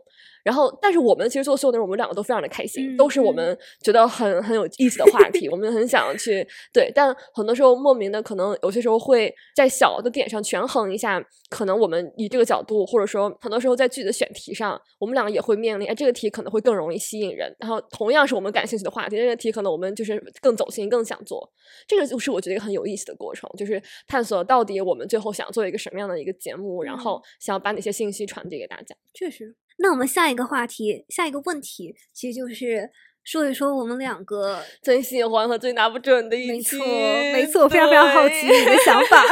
[0.50, 6.92] 然后，但是我们其实做所有内容，我们两个都非常的开心，都是我们觉得很很有意思的话题，我们很想去对。
[6.96, 17.56] 但很多时候莫名的，可能有些时候会在小的点上权衡一下，可能我们以这个角度，或者说很多时候在具体的选题上，我们两个也会面临，哎，这个题可能会更容易吸引人。
[17.60, 21.48] 然后同样是我们感兴趣的话题，这个题可能我们就是更走心，更想做。
[21.88, 28.96] 这个就是我觉得一个很有意思的过程，就是探索到底我们最后想做一个什么样的一个节目，然后想要把哪些信息传递给大家。
[29.14, 29.56] 确实。
[29.80, 32.90] 那我们下一个话题，下一个问题，其实就是
[33.24, 36.78] 说一说我们两个 最喜欢和最拿不准的一期。
[36.78, 36.86] 没错，
[37.34, 39.24] 没错，我非常非常好奇你的想法。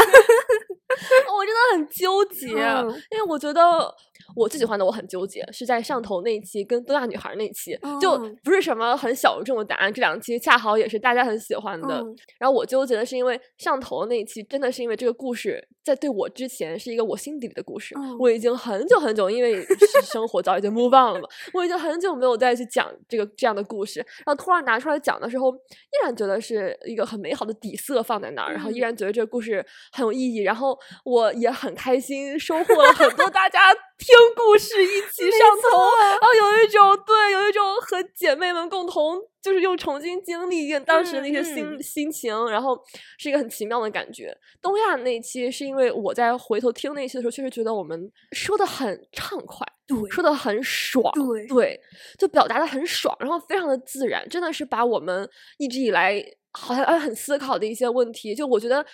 [1.38, 3.94] 我真的很纠结，因为我觉得。
[4.36, 9.92] 我最喜欢的我很纠结，是在上头那一期跟东亚女孩那一期，就不是什么很小众的答案。
[9.92, 12.04] 这两期恰好也是大家很喜欢的。
[12.38, 17.96] 然后我纠结的是，因为上头那一期真的是因为这个故事在对我之前是一个我心底里的故事。
[18.20, 19.66] 我已经很久很久，因为
[20.04, 24.00] 生活早已经 move on 了嘛，我已经很久没有再去讲这个这样的故事。
[24.26, 30.42] 然后突然拿出来讲的时候，依然觉得是一个很美好的底色放在那儿，然后依然觉得这个故事很有意义。
[30.44, 33.74] 然后我也很开心，收获了很多大家。
[33.98, 35.40] 听故事一起上
[35.72, 42.78] 头，然后有一种对，有一种和姐妹们共同，就是又重新经历一遍当时那些心心情，然后
[43.18, 44.38] 是一个很奇妙的感觉。
[44.62, 51.80] 东亚那期是因为我在回头听那期的时候，确实觉得我们说的很畅快，对，说的很爽，对，对，
[52.18, 58.86] 就表达的很爽，然后非常的自然，真的是把我们一直以来好像很思考的一些问题，就我觉得。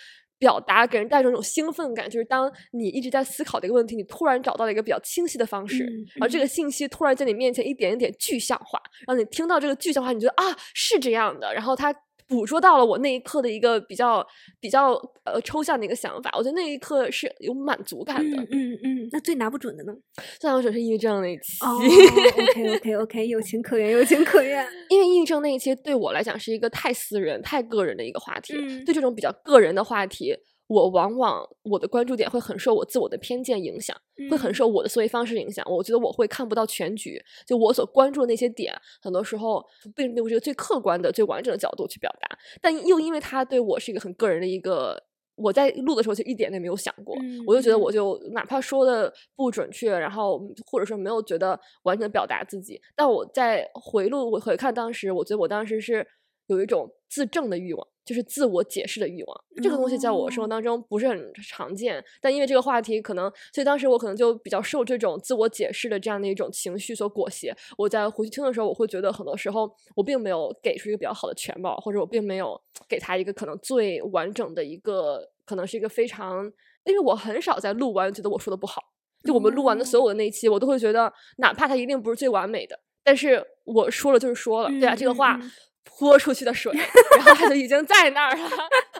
[0.44, 5.84] 表达给人带来一种兴奋感，就是当你一直在思考的一个问题，你突然找到了一个比较清晰的方式，
[6.16, 11.94] 然后这个信息突然在你面前一点一点具象化，然后你听到这个具象化，你觉得啊是这样的，然后它。
[12.26, 14.26] 捕捉到了我那一刻的一个比较
[14.60, 14.92] 比较
[15.24, 18.36] 呃抽象的一个想法，我觉得那一刻是有满足感的。
[18.50, 19.92] 嗯嗯，那最拿不准的呢？
[20.40, 21.58] 最拿不准是抑郁症那一期。
[21.64, 24.66] OK OK OK，有情可原，有情可原。
[24.88, 28.54] 因为抑郁症那一期对我来讲是一个太私人、太个人的一个话题。
[28.84, 30.34] 对这种比较个人的话题。
[30.66, 33.96] 我往往我的关注点会很受我自我的偏见影响，
[34.30, 35.64] 会很受我的思维方式影响。
[35.70, 42.38] 我觉得我会看不到全局，就我所关注的那些点，很多时候并并不是一个最客观的、最完整的角度去表达。
[42.62, 45.02] 但又因为他对我是一个很个人的一个，
[45.36, 47.14] 我在录的时候就一点都没有想过，
[47.46, 56.06] 我就觉得我就哪怕说的不准确，然后或者说没有觉得完全表达自己，但我在回录我回看当时，我觉得我当时是
[56.46, 57.86] 有一种自证的欲望。
[58.04, 67.56] 就是自我解释的欲望，这个东西在我生活当中不是很常见，但因为这个话题可能，所以当时我可能就比较受这种自我解释的这样的一种情绪所裹挟。
[67.78, 76.44] 我在回去听的时候，我会觉得很多时候我并没有给出一个比较好的全貌，或者我并没有给他一个可能最完整的一个，可能是一个非常，
[76.84, 78.82] 因为我很少在录完觉得我说的不好，
[79.26, 85.40] 就我们录完的所有的那一期，我都会觉得，哪怕它一定不是最完美的，但是我说了就是说了，对啊，这个话。
[85.84, 86.72] 泼出去的水，
[87.16, 88.50] 然后它就已经在那儿了。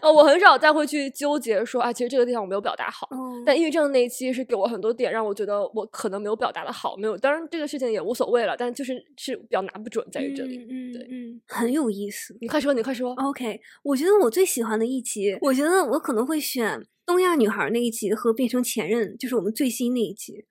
[0.00, 3.08] 呃， 我很少再会去纠结说啊，其实这个地方我没有表达好。
[3.44, 7.16] 但抑郁症那一期是给我很多点，让我觉得我可能没有表达的好，没有。
[7.16, 10.58] 当然这个事情也无所谓了，但就是是比较拿不准在于这里。
[10.70, 12.36] 嗯，对，嗯，很有意思。
[12.40, 13.14] 你快说，你快说。
[13.14, 20.44] OK，我觉得我最喜欢的一期，我觉得我可能会选东亚女孩那一集和变成前任，就是我们最新那一集。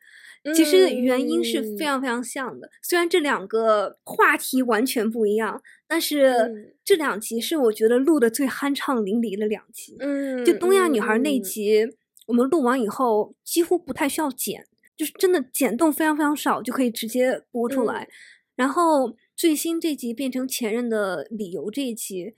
[0.54, 5.62] 其实原因是非常非常像的，虽然这两个话题完全不一样，
[5.94, 9.96] 但是这两集是我觉得录的最酣畅淋漓的两集。
[10.00, 11.88] 嗯，就东亚女孩那集，
[12.26, 14.66] 我们录完以后几乎不太需要剪，
[14.98, 18.10] 就是真的剪动非常非常少就可以直接播出来，
[18.56, 19.16] 然后。
[19.36, 22.36] 最新这集变成前任的理由这一集，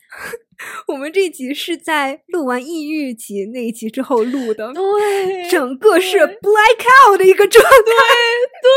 [0.87, 8.69] 我们这集是在录完抑郁集那一集之后录的，对，整个是 black out 的一个状态，对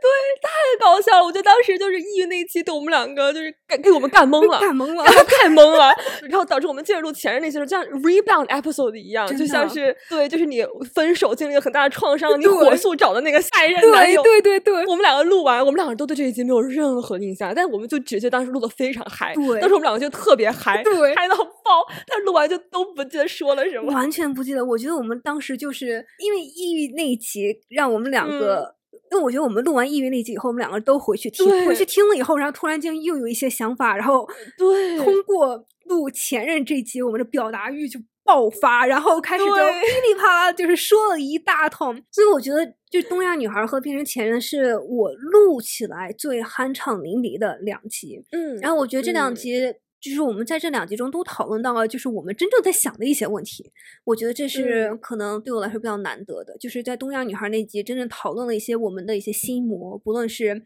[0.00, 0.10] 对，
[0.42, 1.24] 太搞笑了！
[1.24, 5.92] 我觉得当时就是抑郁那一期，对我们两个就是给给我们干懵了，干懵了， 太懵了。
[6.28, 10.64] 然后导致我们接着录前任那些时候，像 rebound episode 一样，就像是对，就是你
[10.94, 14.22] 分手经历了很大的创伤，你火速找的那个下一任男友。
[14.22, 19.34] 对对对，我们两个录完，我们两个都对这一集没有任何印象，但我们就只记得当时录的非常嗨。
[19.34, 21.86] 对，当时我们两个就特别嗨，对，嗨到爆。
[22.06, 24.64] 但录完就都不记得说了什么，完全不记得。
[24.64, 28.76] 我觉得我们当时就是因为抑郁那一集，让我们两个。
[29.10, 39.60] 因为我觉得我们录完抑郁那集以后，我们两个都回去听，回去听了以后，然后突然间又有一些想法，然后对，通过录前任这集，我们的表达欲就爆发，然后开始就噼
[40.08, 41.94] 里啪啦，就是说了一大通。
[42.10, 48.24] 所以我觉得，就《东亚女孩》和《变成前任》是我录起来最酣畅淋漓的两集。
[48.32, 49.74] 嗯，然后我觉得这两集。
[50.02, 53.70] 就是我们在这两集中都讨论到了，就是我们真正在想的一些问题。
[54.02, 60.60] 我觉得这是可能对我来说比较难得的，就是在东亚女孩那集真正讨论了一些我们的一些心魔，不论是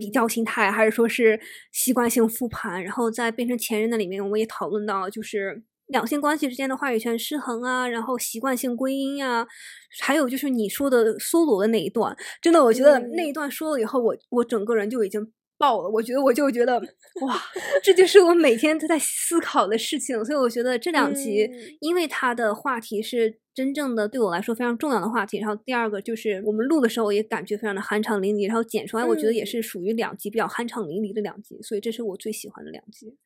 [0.00, 1.38] 比较心态，还是说是
[1.70, 2.82] 习惯性复盘。
[2.82, 9.46] 然后在变成前任那里面，我们也讨论到就是两性关系之间的话语权失衡啊，然后习惯性归因呀，
[10.00, 15.30] 还有就是你说的梭罗的那一段，真的，我觉得那一段说了以后，我我整个人就已经。
[15.58, 15.90] 爆了！
[15.90, 16.78] 我觉得我就觉得
[17.20, 17.42] 哇，
[17.82, 20.24] 这就是我每天都在思考的事情。
[20.24, 21.48] 所以我觉得这两集，
[21.80, 25.38] 因为它的话题是真正的对我来说非常重要的话题。
[25.38, 31.60] 然后第二个就是我们录的时候也感觉非常的酣畅淋漓，然后剪出来我觉得也是属于两集比较酣畅淋漓的两集。
[31.60, 33.16] 所以这是我最喜欢的两集。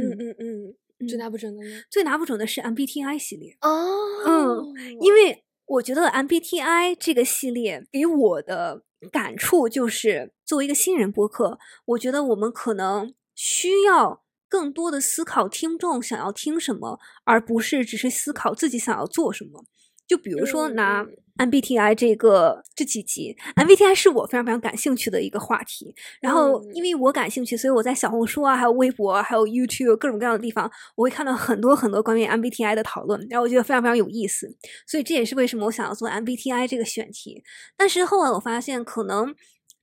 [0.00, 1.82] 嗯嗯嗯，最拿不准的呢？
[1.90, 3.98] 最拿不准的是 MBTI 系列哦。
[4.24, 8.84] 嗯，因为我觉得 MBTI 这个系列给我的。
[9.10, 19.64] 感触就是，作为一个新人播客，我觉得我们可能需要更多的思考听众想要听什么，而不是只是思考自己想要做什么。
[20.06, 21.06] 就比如说拿
[21.38, 25.94] MBTI 这个这几集，MBTI 是我非常非常感兴趣的一个话题。
[26.20, 34.54] 然后因为我感兴趣，所以我在小红书啊、还有微博、还有 YouTube 各种各样的地方，我会看到很多很多关于 MBTI 的讨论，然后我觉得非常非常有意思。
[34.86, 37.42] 所以这也是为什么我想要做 MBTI 这个选题。
[37.74, 39.34] 但是后来我发现，可能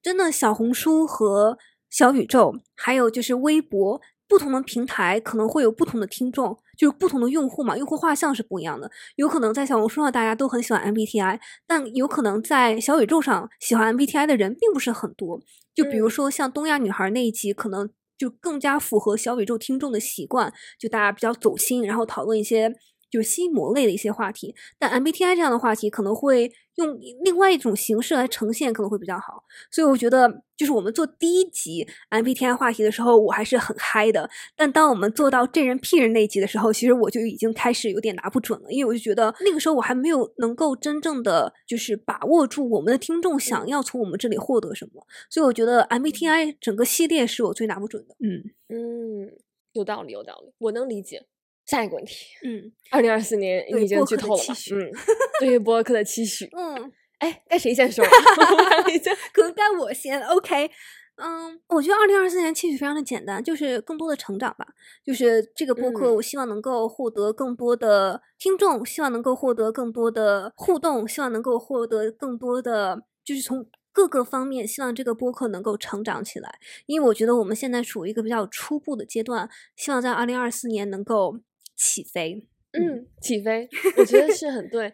[0.01, 1.57] 真的小红书和
[1.89, 4.01] 小宇宙，还有就是微博。
[4.27, 8.91] 不同的平台可能会有不同的听众，就是不同的用户嘛，用户画像是不一样的。
[9.15, 15.41] 有可能在小红书上大家都很喜欢 MBTI，但有可能在小宇宙上喜欢 MBTI 的人并不是很多。
[15.73, 22.75] 就比如说像东亚女孩那一集，可能就更加符合小宇宙听众的习惯，就大家比较走心，然后讨论一些。
[23.10, 29.43] 就是心魔类的一些话题，但 MBTI 这样的话题可能会用另外一种形式来呈现，可能会比较好。
[29.72, 34.30] 所以我觉得，就是我们做第一集 MBTI 话题的时候，我还是很嗨的。
[34.56, 45.06] 但当我们做到这人 P 人那一集的时候，其实我就已经开始有点拿不准了，因为我就觉得那个时候我还没有能够真正的就是把握住我们的听众想要从我们这里获得什么。
[45.30, 48.15] 所以我觉得 MBTI 整个系列是我最拿不准的。
[48.19, 49.32] 嗯嗯，
[49.74, 51.26] 有道理，有道理，我能理解。
[51.69, 54.55] 下一个问题，嗯，二零二四年你已经剧透了吗？
[54.73, 54.89] 嗯，
[55.39, 58.03] 对于播客的期许，嗯，哎，该谁先说？
[59.32, 60.19] 可能该我先。
[60.23, 60.71] OK，
[61.17, 64.65] 嗯，我觉得二零二四年期许非常的简单，就是更多的成长吧。
[65.05, 76.58] 就是这个播客，我希望能够获得更多的听众，希望能够获得更多的互动，希望能够获得更多的，就是从各个方面，希望这个播客能够成长起来。
[76.88, 81.39] 因为我觉得我们现在处于一个比较初步的阶段，希望在二零二四年能够。
[81.80, 82.46] 起飞。
[82.71, 84.93] 嗯，起飞，我觉得是很 对，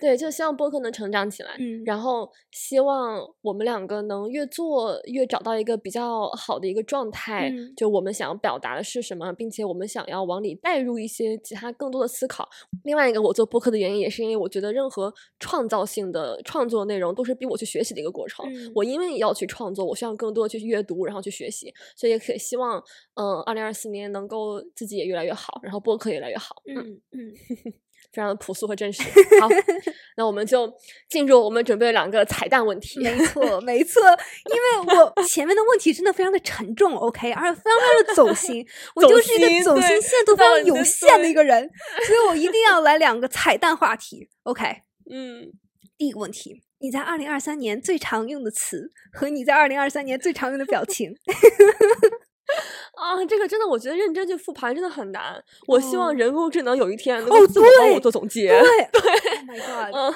[0.00, 12.48] 对，就希望播客能成长起来，嗯，然后希望我们两个能越做越找到一个比较好的一个状态，就我们想要表达的是什么，并且我们想要往里带入一些其他更多的思考。
[12.84, 18.46] 另外一个，我做播客的原因也是因为我觉得任何创造性的创作内容都是逼我去学习的一个过程。
[18.72, 22.80] 我因为要去创作，我需要更多的去阅读，然后去学习，所以也可以希望，
[23.14, 26.62] 嗯，二零二四年能够自己也越来越好，然后播客越来越好。
[26.68, 27.00] 嗯。
[27.16, 27.32] 嗯，
[28.12, 29.02] 非常的朴素和真实。
[29.40, 29.48] 好，
[30.16, 30.70] 那我们就
[31.08, 33.00] 进入我们准备两个彩蛋问题。
[33.00, 34.02] 没 错，没错，
[34.52, 38.66] 因为我前面的问题真的非常的沉重，OK，而且非常非常的走心。
[38.94, 41.68] 我就是一个走心限度非常有限的一个人，
[42.06, 44.28] 所以我一定要来两个彩蛋话题。
[44.44, 44.64] OK，
[45.10, 45.50] 嗯，
[45.98, 51.14] 第一个问题，你在二零二三年最常用的词和你在二零二三年最常用的表情。
[52.94, 55.42] 啊，这个真的，我觉得认真去复盘真的很难。
[55.66, 58.48] 我希望人工智能有一天能够自我帮我做总结。
[58.48, 59.60] 对对，
[59.92, 60.14] 嗯，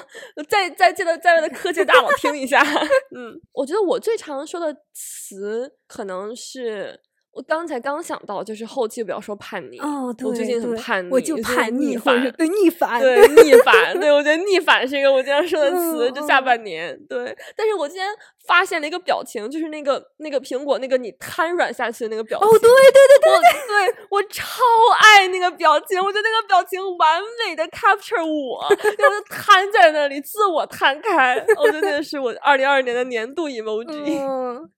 [0.49, 2.61] 再再记得在位的科技大佬听一下。
[3.15, 6.99] 嗯，我觉得我最常说的词可能是
[7.33, 11.95] 我刚才刚想到，就是后期不要说叛逆哦，我最近很叛逆，我就就是叛逆。
[12.37, 16.99] 对 逆反，对逆反，对我觉得逆反是一个我经常说的词，嗯就下嗯半年。
[17.07, 18.07] 对，但是我今天
[18.45, 22.47] 发现了一个表情，就是那个那个苹果那个你瘫软下去的那个表情。
[22.47, 24.61] 哦，对对对对，我对我超
[24.99, 31.43] 爱那个表情，我觉得那个表情完美的 capture 我，就是瘫在那里，自我摊开。
[31.57, 34.19] 我觉得那是我二零二二年的年度 emoji。
[34.21, 34.69] 嗯，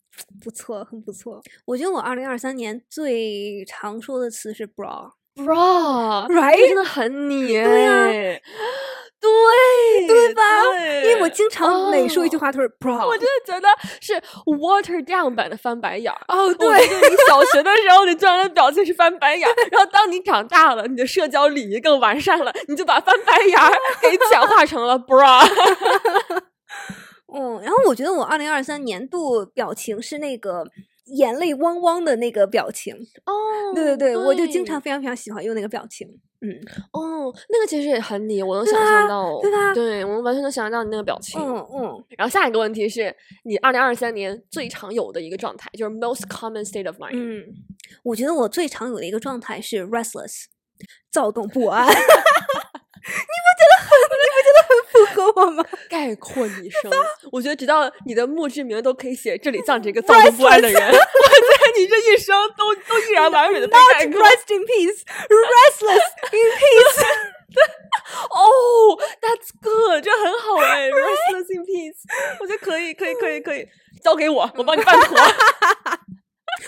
[0.44, 1.42] 不错，很不错。
[1.66, 5.12] 我觉得我二零二三年最常说的词是 bra。
[5.36, 8.42] 这真的很你对呀哎
[9.20, 10.42] 对对吧？
[10.74, 13.08] 对因为我经常每说一句哦话都是 bra。
[13.08, 13.68] 我真的觉得
[14.00, 14.14] 是
[14.46, 16.22] water down 版的翻白眼儿。
[16.28, 25.42] 哦，我对，你小学的时候，你做人的表情是翻白眼儿，然后当你长大了，你的社交礼仪更完善了，你就把翻白眼儿给简化成了 bra。
[27.34, 30.64] 嗯，然后我觉得我二零二三年度表情是那个
[31.06, 32.96] 眼泪汪汪的那个表情。
[33.26, 33.34] 哦
[33.74, 36.08] 对对对，我就经常非常非常喜欢用那个表情。
[36.46, 36.52] 嗯
[36.92, 41.42] 哦，那个其实也很你，我能想象到，对吧对我完全能想象到你那个表情。
[41.42, 43.16] 嗯嗯，然后下一个问题是
[43.46, 47.14] 你二零二三年最常有的一个状态，就是 most common state of mind。
[47.14, 47.46] 嗯，
[48.04, 50.48] 我觉得我最常有的一个状态是 restless，
[51.10, 51.88] 躁动不安。
[51.88, 53.88] 你 不觉得很
[54.22, 55.66] 你不觉得很符合我吗？
[55.90, 56.92] 概括你 生，
[57.32, 60.82] 我觉得直到你的墓志铭都可以写这里葬着一个 躁动不安的人。
[60.82, 64.22] 我觉得你这一生都都依然完美的被 Not 概括。
[64.22, 67.06] rest in peace, restless in peace。
[68.30, 71.98] 哦、t h a t s good，这很好哎，restless in peace，
[72.40, 73.68] 我觉得可以，可以，可以，可以，
[74.04, 75.18] 交给我，我帮你办妥。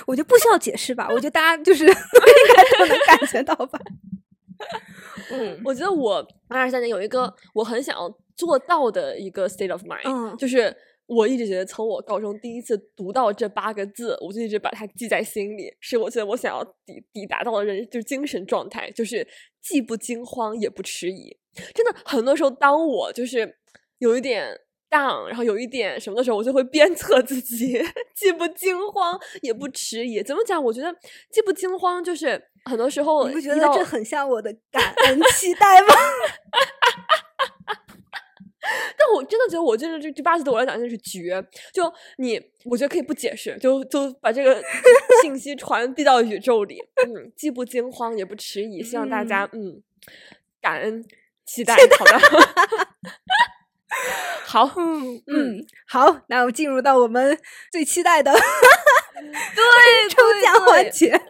[0.06, 3.80] 我觉得不需要解释吧，我觉得大家就是应该都能感觉到吧。
[5.32, 5.62] 嗯。
[5.64, 10.36] 我觉得我二三年有一个我很想要做到的一个 state of mind，、嗯。
[10.38, 10.76] 就是
[11.08, 19.28] 我一直觉得从我高中第一次读到这八个字，我就一直把它记在心里，是我觉得我想要抵抵达到的人就是精神状态，就是
[19.62, 21.38] 既不惊慌也不迟疑。
[21.74, 23.58] 真的，很多时候当我就是
[24.00, 24.60] 有一点
[24.96, 27.84] down，然后有一点什么的时候，我就会鞭策自己，
[28.16, 30.22] 既不惊慌也不迟疑。
[30.24, 30.64] 怎么讲？
[30.64, 30.96] 我觉得
[31.32, 35.94] 既不惊慌，就是很多时候你不觉得这很像我的感恩期待吗？
[38.98, 41.40] 但我真的觉得我真的这这八个字对我来讲就是绝。
[41.72, 41.84] 就
[42.18, 44.60] 你，我觉得可以不解释，就就把这个
[45.22, 46.80] 信息传递到宇宙里。
[47.06, 49.84] 嗯，既不惊慌也不迟疑，希望大家嗯
[50.60, 51.06] 感恩
[51.46, 51.76] 期待。
[51.76, 52.20] 好的，
[54.46, 57.38] 好，嗯嗯，好，那我们进入到我们
[57.72, 61.22] 最期待的 对 抽奖环对节。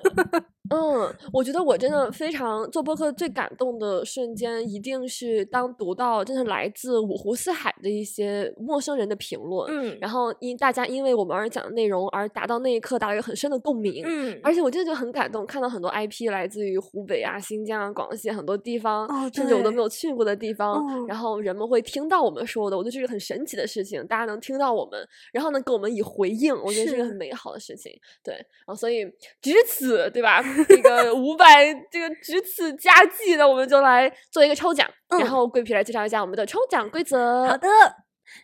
[0.70, 9.98] 嗯，我觉得我真的非常做播客最感动的瞬间，一定是当读到真的来自五湖四海的一些陌生人的评论，嗯。
[10.00, 14.40] 然后因大家因为我们而讲的内容而达到那一刻达到一个很深的共鸣，嗯。
[14.44, 20.54] 而且我真的就很感动，看到很多 IP 来自于湖北啊、新疆啊、广西很多地方，哦甚至我都没有去过的地。
[20.54, 21.06] 方，哦。
[21.08, 21.18] 然。
[21.18, 25.00] 后人们会听到我们说的，我觉得这是很神奇的事情，大家能听到我们，
[25.34, 27.16] 然后呢给我们以回应，我觉得是个很。
[27.16, 27.90] 美好的事情。
[28.22, 29.06] 对，然后所以
[29.42, 30.44] 值此对吧？
[30.68, 35.28] 这个五百这个值此佳绩呢，我们就来做一个抽奖，然嗯。
[35.28, 37.48] 后桂皮来介绍一下我们的抽奖规则。
[37.48, 37.68] 好的，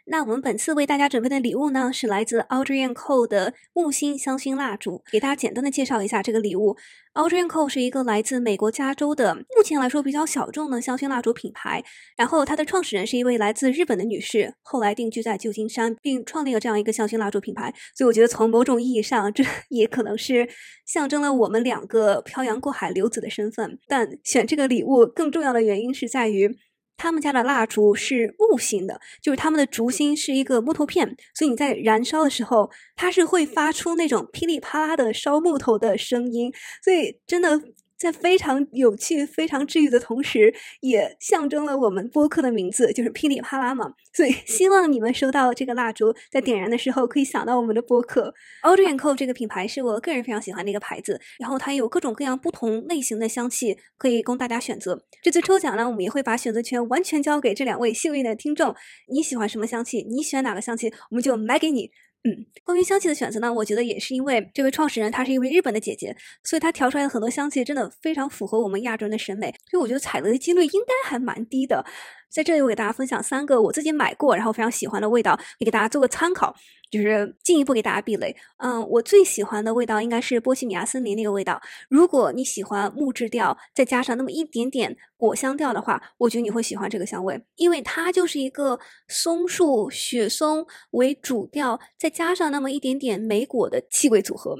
[0.05, 5.03] 那我们本次为大家准备的礼物呢，是来自 Audrey Co 的木星香薰蜡烛。
[5.11, 6.77] 给大家简单的介绍一下这个礼物。
[7.13, 11.83] Audrey Co 是一个来自美国加州的，目前来说比较小众的香薰蜡烛品牌。
[12.15, 17.73] 然后它的创始人是一位来自日本的女士，后来定居在旧金山，并创立了这样一个香薰蜡烛品牌。
[17.95, 20.47] 所以我觉得从某种意义上，这 也可能是
[20.85, 23.77] 象征了我们两个漂洋过海留子的身份。
[23.87, 26.57] 但选这个礼物更重要的原因是在于。
[27.01, 37.59] 他们家的蜡烛是木芯的，就是他们的烛芯是一个木头片，所以你在燃烧的时候，它是会发出那种噼里啪啦的烧木头的声音，所以真的
[38.01, 43.93] 在非常有趣、非常治愈的同时，也象征了我们播客的名字就是噼里啪啦嘛。
[44.11, 48.33] 所以 希望你们收到这个蜡烛，在点燃的时候可以想到我们的播客。
[48.63, 55.05] Audrey Co 这个品牌是我个人非常喜欢的一个牌子，然后它有各种各样不同类型的香气可以供大家选择。
[55.21, 58.75] 这次抽奖呢，我们也会把选择权完全交给这两位幸运的听众。
[59.13, 60.01] 你喜欢什么香气？
[60.09, 60.91] 你喜欢哪个香气？
[61.11, 61.91] 我们就买给你。
[62.23, 71.83] 嗯，关于香气的选择呢，我觉得也是因为这位创始人她是一位日本的姐姐，所以她调出来的很多香气真的非常符合我们亚洲人的审美，所以我觉得踩雷的几率应该还蛮低的。
[72.31, 76.55] 在这里我给大家分享三个我自己买过然后非常喜欢的味道，也给大家做个参考。
[76.91, 81.61] 就是进一步给大家避雷，嗯，我最喜欢的味道应该是波西米亚森林那个味道。
[81.87, 88.77] 如果你喜欢木质调，再加上那么一点点果香调的话，我觉得你会喜欢这个香味，因为它就是一个
[89.07, 94.57] 松树、雪松为主调，再加上那么一点点莓果的气味组合。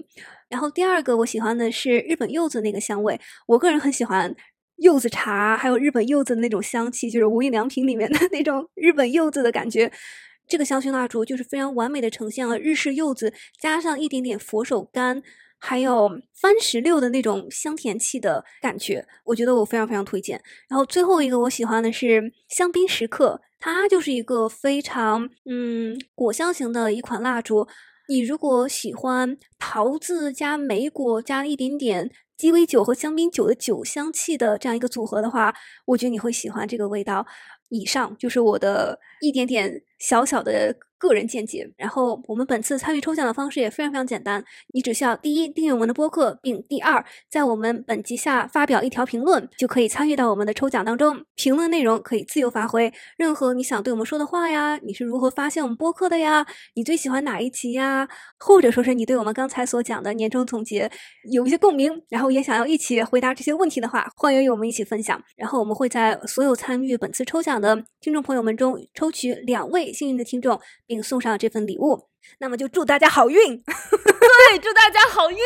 [0.48, 4.34] 然后第二个我喜欢的是日本柚子那个香味，我个人很喜欢
[4.82, 9.92] 柚子茶，还有日本柚子的那种香气，就是无印良品里面的那种日本柚子的感觉。
[10.48, 15.22] 这个香薰蜡烛就是非常完美的呈现了日式柚子加上一点点佛手柑，
[15.60, 20.42] 还有番石榴的那种香甜气的感觉，我觉得我非常非常推荐。
[20.68, 27.68] 然后最后一个我喜欢的是香槟时刻，它就是一个非常嗯果香型的一款蜡烛。
[28.12, 35.56] 你如果喜欢桃子加莓果加一点点鸡尾酒和香槟酒的酒香气的这样一个组合的话，
[35.86, 37.26] 我觉得你会喜欢这个味道。
[37.70, 40.76] 以上就是我的一点点小小的。
[41.02, 41.68] 个人见解。
[41.76, 44.44] 然后我们本次参与抽奖的方式也非常非常简单，
[44.74, 51.26] 你只需要第一订阅我们的播客，并第二在我们本集下发表一条评论，就可以参与到我们的抽奖当中。
[51.36, 56.46] 评论内容可以自由发挥，任何你想对我们说的话呀，你是如何发现我们播客的呀，
[56.76, 60.92] 你最喜欢哪一集呀，或者说是你对我们刚才所讲的年终总结
[61.32, 65.20] 有一些共鸣，然后也想要一起回答这些问题的话，欢迎与我们一起分享。
[65.36, 70.60] 然后我们会在所有参与本次抽奖的听众朋友们中抽取两位幸运的听众。
[70.92, 73.38] 并送上这份礼物，那么就祝大家好运。
[73.64, 75.38] 对，祝大家好运。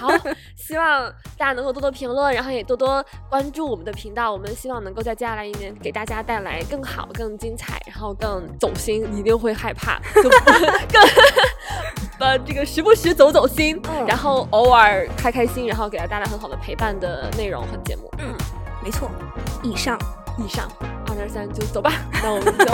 [0.00, 0.08] 好，
[0.56, 4.32] 希望大家能够多多评论，然后也多多关注我们的频道。
[4.32, 9.06] 我们希望能够在接下来一年给大家带来更好、更精彩，然后更走心。
[9.12, 11.00] 你一定会害怕，更更
[12.18, 18.10] 呃，这个时不时走走心，然后偶尔开开心，然后给大家带来很好的陪伴的内容和节目。
[18.18, 18.34] 嗯，
[18.82, 19.08] 没错。
[19.62, 19.96] 以上，
[20.44, 20.68] 以上。
[21.08, 21.90] 二二三就走吧，
[22.22, 22.64] 那我们就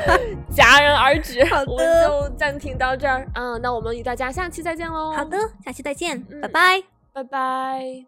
[0.54, 3.60] 戛然而止，我们就暂停到这儿嗯。
[3.60, 5.12] 那我们与大家下期再见喽。
[5.12, 8.06] 好的，下期再见，拜拜，拜拜。